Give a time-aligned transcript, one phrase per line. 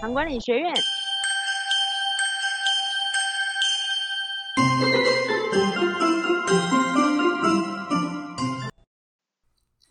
[0.00, 0.72] 糖管理学院。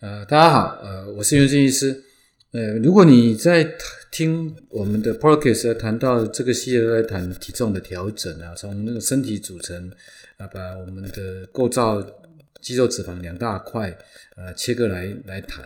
[0.00, 2.04] 呃，大家好，呃，我是袁正医师。
[2.52, 3.66] 呃，如果你在
[4.10, 9.90] 听我们的 podcast 谈到这个系列在谈体重的调整啊，从那个身体组成
[10.36, 12.02] 啊，把我们的构造
[12.60, 13.96] 肌肉脂肪两大块
[14.36, 15.64] 呃切割来来谈。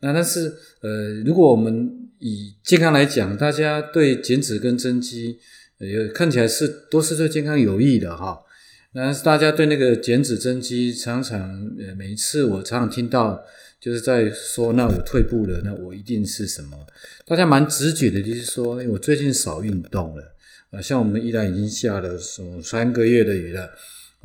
[0.00, 5.38] 那但是呃，如果我们以健康来讲，大家对减脂跟增肌
[5.78, 8.38] 呃看起来是都是对健康有益的哈。
[8.92, 11.40] 但是大家对那个减脂增肌，常常
[11.78, 13.44] 呃每一次我常常听到。
[13.80, 16.86] 就是在说，那我退步了，那我一定是什么？
[17.26, 20.34] 大家蛮直觉的，就是说，我最近少运动了
[20.70, 20.80] 啊。
[20.80, 23.68] 像我们依然已经下了什么三个月的雨了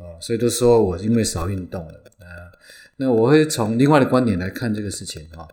[0.00, 2.50] 啊，所以都说我因为少运动了啊。
[2.96, 5.46] 那我会从另外的观点来看这个事情啊。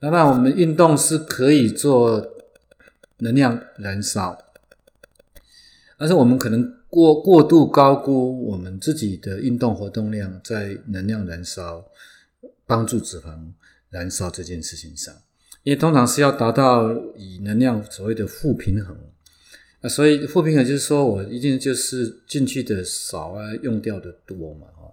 [0.00, 2.26] 那那我们运动是可以做
[3.18, 4.36] 能量燃烧，
[5.96, 11.86] 但是我们可能过过度高估我们自己的运动活动量在能量燃烧。
[12.66, 13.52] 帮助脂肪
[13.90, 15.14] 燃烧这件事情上，
[15.64, 18.96] 因为通常是要达到以能量所谓的负平衡
[19.84, 24.90] 啊，所以负平衡就是说我一定就是进去的少啊，用掉的多嘛，哈。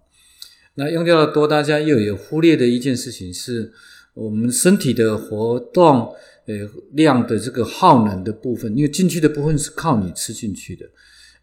[0.75, 3.71] 那用掉的多，大家又有忽略的一件事情是，
[4.13, 6.13] 我们身体的活动
[6.45, 10.85] 呃量的这个耗能的部分，因为进去的部分是靠你吃进去的，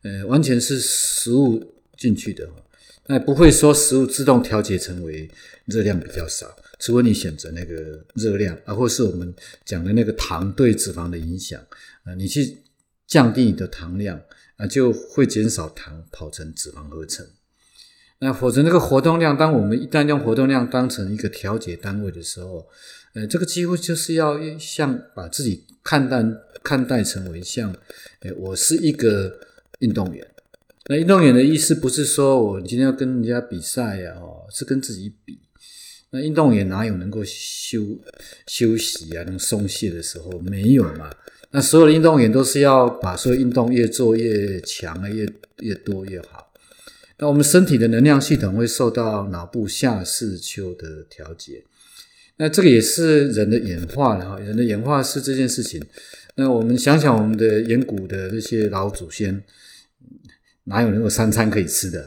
[0.02, 2.46] 呃，完全是食物进去的。
[3.06, 5.26] 那不会说食物自动调节成为
[5.64, 6.46] 热量比较少，
[6.78, 11.58] 除非你选择那个热量啊，或是我们讲的那个糖对脂肪的影响
[12.04, 12.58] 啊，你去
[13.08, 14.20] 降低你的糖量
[14.58, 17.26] 啊，就会减少糖跑成脂肪合成。
[18.20, 22.66] 那否则那个活动量，当我们一旦用活动量当成一个调节单位的时候，
[23.14, 26.22] 呃，这个几乎就是要像把自己看待
[26.62, 27.74] 看待成为像，
[28.20, 29.40] 呃，我是一个
[29.78, 30.26] 运动员。
[30.90, 35.38] 那运动员的意思不是说我今天要跟人家比赛呀，哦，是跟自己比。
[36.10, 38.00] 那运动员哪有能够休
[38.46, 40.30] 休息啊、能松懈的时候？
[40.40, 41.14] 没有嘛。
[41.50, 45.26] 那所有的运动员都是要把所有运动越做越强啊，越
[45.60, 46.52] 越多越好。
[47.18, 51.64] 那我们身体的能量系统会受到脑部下视丘的调节。
[52.36, 55.84] 那这个也是人的演化，然后人的演化是这件事情。
[56.36, 59.42] 那我们想想我们的远古的那些老祖先。
[60.70, 62.02] 哪有能够三餐可以吃的？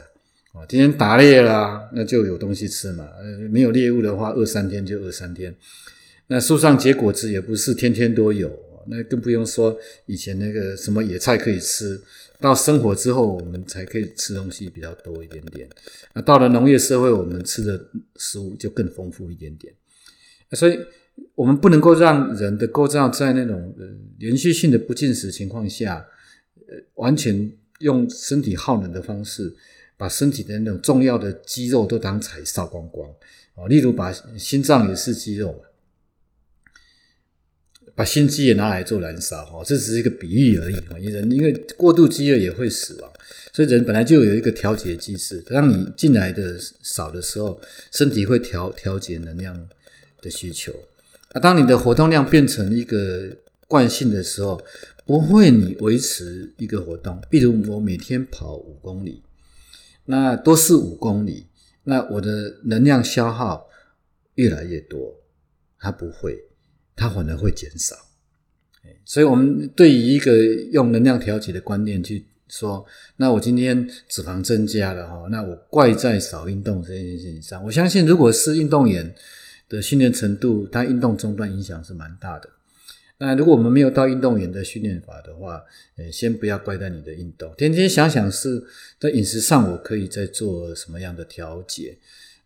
[0.53, 3.07] 哦，今天打猎啦，那就有东西吃嘛。
[3.19, 5.51] 呃，没有猎物的话，饿三天就饿三天。
[6.27, 8.47] 那树上结果子也不是天天都有，
[8.87, 12.01] 那更不用说以前那个什么野菜可以吃。
[12.39, 15.69] 到生活之后，我们才可以吃东西比较多一点点。
[16.13, 17.79] 那到了农业社会，我们吃的
[18.15, 19.71] 食物就更丰富一点点。
[20.53, 20.79] 所以，
[21.35, 23.85] 我们不能够让人的构造在那种呃
[24.17, 26.05] 连续性的不进食情况下，
[26.67, 27.51] 呃，完全。
[27.81, 29.51] 用身体耗能的方式，
[29.97, 33.09] 把身体的那种重要的肌肉都当柴烧光光
[33.55, 33.65] 啊！
[33.67, 35.59] 例如把心脏也是肌肉，
[37.95, 40.97] 把心肌也拿来做燃烧哈，这只是一个比喻而已啊！
[40.97, 43.11] 人因为过度饥饿也会死亡，
[43.53, 47.59] 所以人本来就有一个调节机制，当你进来的少的时候，
[47.91, 49.67] 身体会调调节能量
[50.21, 50.73] 的需求
[51.33, 51.39] 啊。
[51.39, 53.29] 当你的活动量变成一个
[53.67, 54.61] 惯性的时候，
[55.05, 59.21] 不会，你维持一个活动，比如我每天跑五公里，
[60.05, 61.47] 那都是五公里，
[61.83, 63.67] 那我的能量消耗
[64.35, 65.19] 越来越多，
[65.77, 66.39] 它不会，
[67.01, 67.95] 它反而会减少。
[69.03, 70.37] 所以，我们对于一个
[70.71, 72.85] 用能量调节的观念去说，
[73.17, 77.63] 那我今天脂肪增加了哈，那我怪在少运动这件事情上。
[77.63, 79.13] 我相信，如果是运动员
[79.67, 82.49] 的训练程度，他运动中断影响是蛮大的。
[83.17, 85.61] 那如果我们没有到运动员的训练法的话，
[85.97, 88.63] 呃，先不要怪在你的运动，天天想想是
[88.99, 91.97] 在饮食上我可以再做什么样的调节。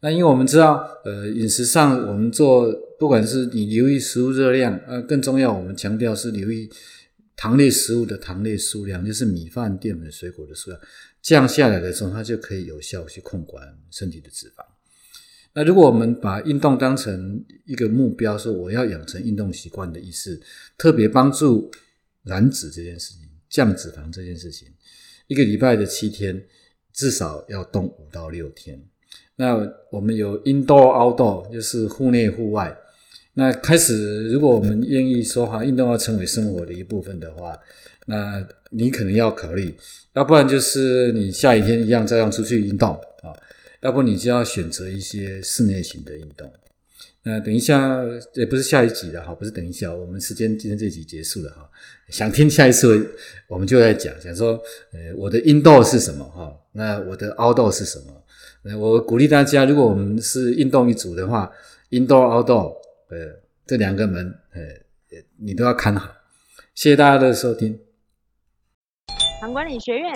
[0.06, 6.70] 那因为我们知道，呃，饮食上我们做，不管是你留意食物热量，呃，更重要，我们强调是留意
[7.36, 10.80] 糖类食物的糖类数量，就是米饭、淀粉、水果的数量
[11.24, 14.64] 降下来的时候，它就可以有效去控管身体的脂肪。
[15.56, 20.40] 那如果我们把运动当成一个目标，说我要养成运动习惯的意思，
[20.78, 21.72] 特别帮助
[22.22, 24.68] 燃脂这件事情、降脂肪这件事情，
[25.26, 26.46] 一个礼拜的七天
[26.94, 28.80] 至少要动五到六天。
[29.36, 32.76] 那我们有 indoor outdoor，就是户内户外。
[33.34, 37.60] 那开始，如果我们愿意说哈，运动要成为生活的一部分的话，
[38.08, 39.76] 那你可能要考虑，
[40.14, 42.92] 要不然就是你下雨天一样照样出去运动
[43.22, 43.36] 啊。
[43.82, 46.52] 要不你就要选择一些室内型的运动，
[47.24, 48.02] 那等一下
[48.34, 51.70] 也不是下一集了哈，不是等一下，我们时间今天这集结束了哈。
[52.10, 53.16] 想听下一次，
[53.48, 54.60] 我们就在讲，想说，
[54.94, 56.52] 呃，我的 indoor 是什么哈？
[56.72, 58.24] 那我的 outdoor 是什么？
[58.74, 61.52] 我鼓励大家，如果我们是运动一组的话
[61.92, 62.74] ，indoor outdoor，
[63.10, 64.62] 呃，这两个门，呃，
[65.38, 66.10] 你都要看好。
[66.74, 67.80] 谢谢大家的收听。
[69.40, 70.12] 唐管理学院。